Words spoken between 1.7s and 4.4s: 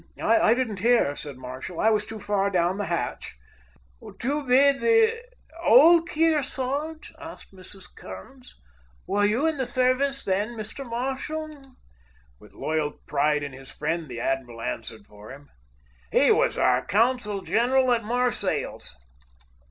"I was too far down the hatch." "Do